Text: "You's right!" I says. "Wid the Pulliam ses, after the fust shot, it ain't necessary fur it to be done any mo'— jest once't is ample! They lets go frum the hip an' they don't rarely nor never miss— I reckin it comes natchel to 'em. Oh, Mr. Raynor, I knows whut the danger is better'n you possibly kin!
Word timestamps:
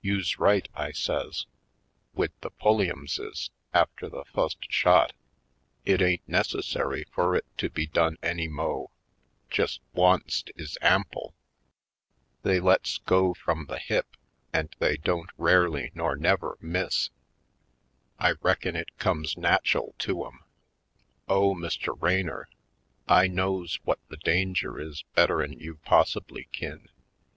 "You's 0.00 0.40
right!" 0.40 0.68
I 0.74 0.90
says. 0.90 1.46
"Wid 2.12 2.32
the 2.40 2.50
Pulliam 2.50 3.06
ses, 3.06 3.50
after 3.72 4.08
the 4.08 4.24
fust 4.24 4.58
shot, 4.68 5.12
it 5.84 6.02
ain't 6.02 6.28
necessary 6.28 7.04
fur 7.12 7.36
it 7.36 7.46
to 7.58 7.70
be 7.70 7.86
done 7.86 8.16
any 8.20 8.48
mo'— 8.48 8.90
jest 9.50 9.80
once't 9.92 10.50
is 10.56 10.76
ample! 10.82 11.32
They 12.42 12.58
lets 12.58 12.98
go 12.98 13.34
frum 13.34 13.66
the 13.68 13.78
hip 13.78 14.16
an' 14.52 14.70
they 14.80 14.96
don't 14.96 15.30
rarely 15.38 15.92
nor 15.94 16.16
never 16.16 16.58
miss— 16.60 17.10
I 18.18 18.32
reckin 18.42 18.74
it 18.74 18.98
comes 18.98 19.36
natchel 19.36 19.94
to 20.00 20.26
'em. 20.26 20.40
Oh, 21.28 21.54
Mr. 21.54 21.96
Raynor, 22.02 22.48
I 23.06 23.28
knows 23.28 23.78
whut 23.86 24.00
the 24.08 24.16
danger 24.16 24.80
is 24.80 25.04
better'n 25.14 25.60
you 25.60 25.76
possibly 25.84 26.48
kin! 26.50 26.88